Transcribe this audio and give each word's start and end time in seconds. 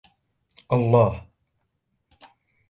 الله 0.71 1.11